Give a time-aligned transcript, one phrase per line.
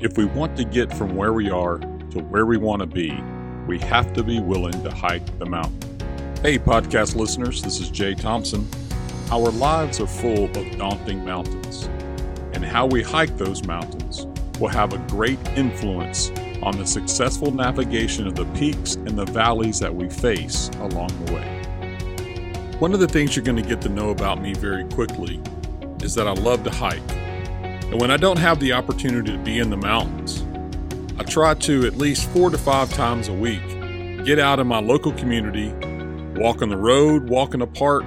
[0.00, 3.12] If we want to get from where we are to where we want to be,
[3.66, 5.98] we have to be willing to hike the mountain.
[6.42, 8.68] Hey, podcast listeners, this is Jay Thompson.
[9.30, 11.88] Our lives are full of daunting mountains,
[12.54, 14.26] and how we hike those mountains
[14.58, 16.30] will have a great influence
[16.62, 21.32] on the successful navigation of the peaks and the valleys that we face along the
[21.34, 21.58] way.
[22.78, 25.40] One of the things you're going to get to know about me very quickly
[26.02, 27.02] is that I love to hike.
[27.90, 30.44] And when I don't have the opportunity to be in the mountains,
[31.18, 33.62] I try to at least four to five times a week
[34.24, 35.72] get out in my local community,
[36.38, 38.04] walk on the road, walk in a park,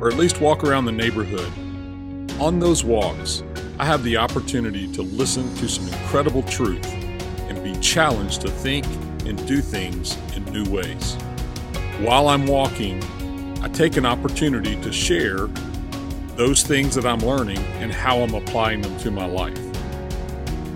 [0.00, 1.50] or at least walk around the neighborhood.
[2.40, 3.42] On those walks,
[3.80, 6.86] I have the opportunity to listen to some incredible truth
[7.48, 8.86] and be challenged to think
[9.26, 11.14] and do things in new ways.
[11.98, 13.02] While I'm walking,
[13.60, 15.48] I take an opportunity to share
[16.36, 19.58] those things that I'm learning and how I'm applying them to my life.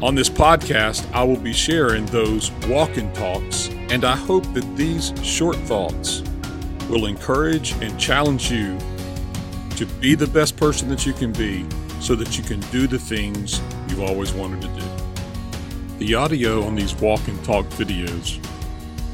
[0.03, 4.65] On this podcast, I will be sharing those walk and talks, and I hope that
[4.75, 6.23] these short thoughts
[6.89, 8.79] will encourage and challenge you
[9.77, 11.67] to be the best person that you can be
[12.01, 14.87] so that you can do the things you've always wanted to do.
[15.99, 18.43] The audio on these walk and talk videos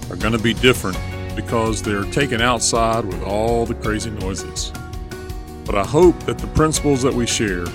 [0.09, 0.97] are going to be different
[1.35, 4.73] because they're taken outside with all the crazy noises.
[5.67, 7.67] But I hope that the principles that we share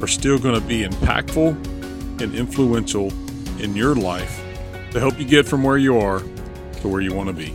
[0.00, 3.12] are still going to be impactful and influential
[3.60, 4.42] in your life
[4.92, 6.20] to help you get from where you are
[6.80, 7.54] to where you want to be.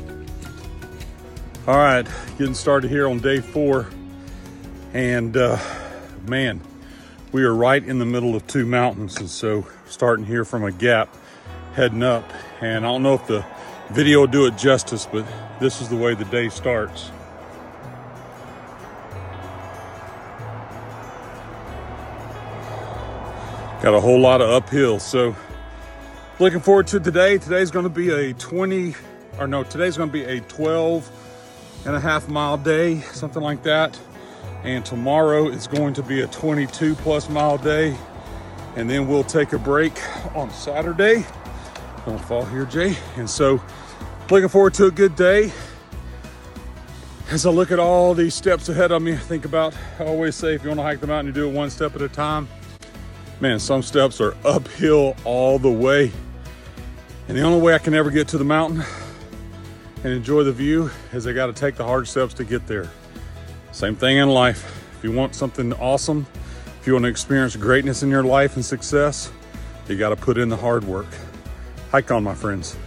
[1.65, 2.05] All right,
[2.37, 3.87] getting started here on day four.
[4.93, 5.57] And uh,
[6.27, 6.61] man,
[7.31, 9.17] we are right in the middle of two mountains.
[9.17, 11.15] And so, starting here from a gap,
[11.73, 12.31] heading up.
[12.61, 13.45] And I don't know if the
[13.91, 15.25] video will do it justice, but
[15.59, 17.11] this is the way the day starts.
[23.83, 24.97] Got a whole lot of uphill.
[24.97, 25.35] So,
[26.39, 27.37] looking forward to today.
[27.37, 28.95] Today's going to be a 20,
[29.37, 33.61] or no, today's going to be a 12 and a half mile day, something like
[33.63, 33.99] that.
[34.63, 37.97] And tomorrow is going to be a 22 plus mile day.
[38.77, 39.91] And then we'll take a break
[40.33, 41.25] on Saturday.
[42.05, 42.95] Don't fall here, Jay.
[43.17, 43.61] And so,
[44.31, 45.51] looking forward to a good day.
[47.31, 50.55] As I look at all these steps ahead of me, think about, I always say,
[50.55, 52.47] if you want to hike the mountain, you do it one step at a time.
[53.43, 56.13] Man, some steps are uphill all the way.
[57.27, 58.85] And the only way I can ever get to the mountain
[60.01, 62.89] and enjoy the view is I got to take the hard steps to get there.
[63.73, 64.63] Same thing in life.
[64.97, 66.25] If you want something awesome,
[66.79, 69.29] if you want to experience greatness in your life and success,
[69.89, 71.07] you got to put in the hard work.
[71.91, 72.77] Hike on, my friends.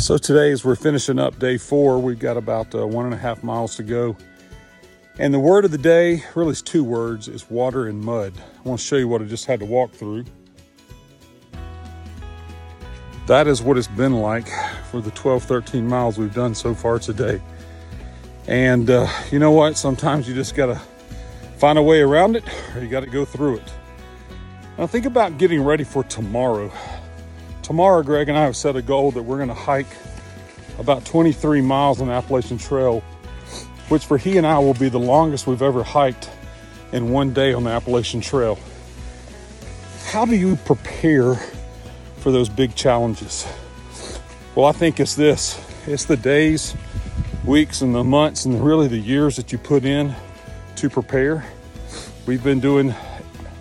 [0.00, 3.18] So today, as we're finishing up day four, we've got about uh, one and a
[3.18, 4.16] half miles to go.
[5.18, 8.32] And the word of the day really is two words is water and mud.
[8.38, 10.24] I want to show you what I just had to walk through.
[13.26, 14.48] That is what it's been like
[14.90, 17.40] for the 12, 13 miles we've done so far today.
[18.46, 19.76] And uh, you know what?
[19.76, 20.80] Sometimes you just got to
[21.58, 22.44] find a way around it
[22.74, 23.72] or you got to go through it.
[24.78, 26.72] Now, think about getting ready for tomorrow.
[27.70, 29.86] Tomorrow, Greg and I have set a goal that we're going to hike
[30.80, 32.98] about 23 miles on the Appalachian Trail,
[33.88, 36.28] which for he and I will be the longest we've ever hiked
[36.90, 38.58] in one day on the Appalachian Trail.
[40.06, 41.36] How do you prepare
[42.16, 43.46] for those big challenges?
[44.56, 46.74] Well, I think it's this it's the days,
[47.44, 50.12] weeks, and the months, and really the years that you put in
[50.74, 51.44] to prepare.
[52.26, 52.96] We've been doing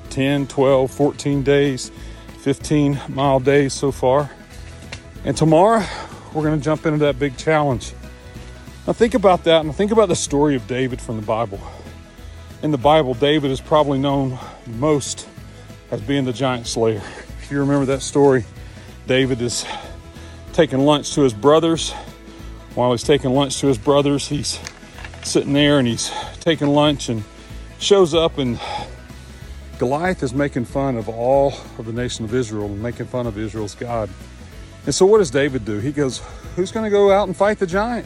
[0.09, 1.91] 10, 12, 14 days
[2.39, 4.31] 15 mile days so far.
[5.25, 5.85] And tomorrow,
[6.33, 7.93] we're going to jump into that big challenge.
[8.87, 11.59] Now, think about that and think about the story of David from the Bible.
[12.63, 15.27] In the Bible, David is probably known most
[15.91, 17.01] as being the giant slayer.
[17.41, 18.45] If you remember that story,
[19.05, 19.65] David is
[20.53, 21.91] taking lunch to his brothers.
[22.75, 24.59] While he's taking lunch to his brothers, he's
[25.23, 27.23] sitting there and he's taking lunch and
[27.79, 28.59] shows up and
[29.79, 33.37] Goliath is making fun of all of the nation of Israel and making fun of
[33.37, 34.09] Israel's God.
[34.85, 35.79] And so, what does David do?
[35.79, 36.21] He goes,
[36.57, 38.05] Who's going to go out and fight the giant?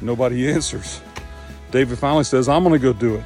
[0.00, 1.00] Nobody answers.
[1.72, 3.24] David finally says, I'm going to go do it.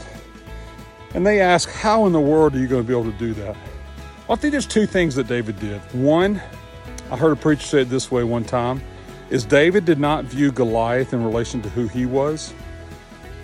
[1.13, 3.35] And they ask, How in the world are you going to be able to do
[3.35, 3.55] that?
[4.27, 5.83] Well, I think there's two things that David did.
[5.93, 6.41] One,
[7.11, 8.81] I heard a preacher say it this way one time
[9.29, 12.55] is David did not view Goliath in relation to who he was.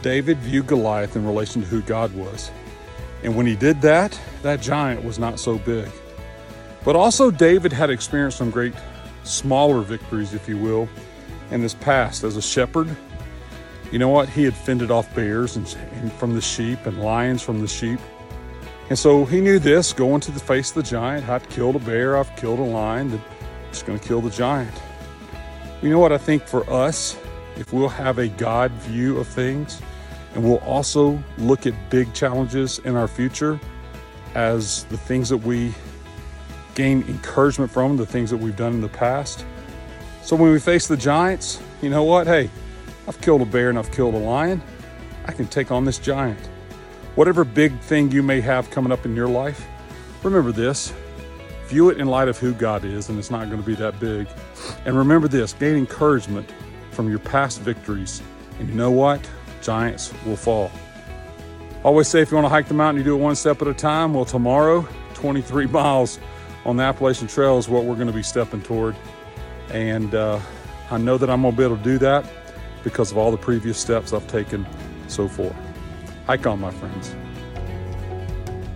[0.00, 2.50] David viewed Goliath in relation to who God was.
[3.22, 5.88] And when he did that, that giant was not so big.
[6.84, 8.72] But also, David had experienced some great
[9.24, 10.88] smaller victories, if you will,
[11.50, 12.88] in his past as a shepherd.
[13.92, 14.28] You know what?
[14.28, 18.00] He had fended off bears and, and from the sheep and lions from the sheep.
[18.88, 21.28] And so he knew this going to the face of the giant.
[21.28, 23.22] I've killed a bear, I've killed a lion, I'm
[23.70, 24.74] just going to kill the giant.
[25.82, 27.16] You know what I think for us,
[27.56, 29.80] if we'll have a God view of things
[30.34, 33.58] and we'll also look at big challenges in our future
[34.34, 35.72] as the things that we
[36.74, 39.44] gain encouragement from, the things that we've done in the past.
[40.22, 42.26] So when we face the giants, you know what?
[42.26, 42.48] Hey,
[43.08, 44.62] I've killed a bear and I've killed a lion.
[45.26, 46.38] I can take on this giant.
[47.16, 49.66] Whatever big thing you may have coming up in your life,
[50.22, 50.92] remember this.
[51.66, 53.98] View it in light of who God is, and it's not going to be that
[54.00, 54.26] big.
[54.84, 56.52] And remember this gain encouragement
[56.90, 58.22] from your past victories.
[58.58, 59.20] And you know what?
[59.60, 60.70] Giants will fall.
[61.82, 63.68] Always say if you want to hike the mountain, you do it one step at
[63.68, 64.12] a time.
[64.12, 66.18] Well, tomorrow, 23 miles
[66.64, 68.94] on the Appalachian Trail is what we're going to be stepping toward.
[69.70, 70.40] And uh,
[70.90, 72.26] I know that I'm going to be able to do that
[72.84, 74.66] because of all the previous steps I've taken
[75.08, 75.54] so far.
[76.26, 77.14] Hike on, my friends.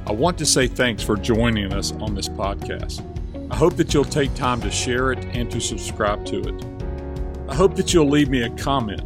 [0.07, 3.03] I want to say thanks for joining us on this podcast.
[3.51, 6.65] I hope that you'll take time to share it and to subscribe to it.
[7.49, 9.03] I hope that you'll leave me a comment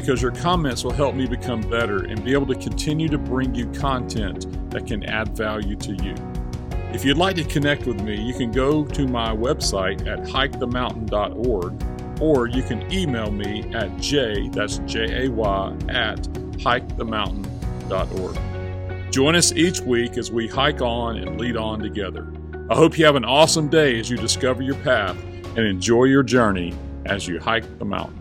[0.00, 3.54] because your comments will help me become better and be able to continue to bring
[3.54, 6.14] you content that can add value to you.
[6.92, 12.20] If you'd like to connect with me, you can go to my website at hikethemountain.org
[12.20, 16.18] or you can email me at j, that's J-A-Y, at
[16.58, 19.12] hikethemountain.org.
[19.12, 22.32] Join us each week as we hike on and lead on together.
[22.70, 25.20] I hope you have an awesome day as you discover your path
[25.56, 26.72] and enjoy your journey
[27.06, 28.19] as you hike the mountain.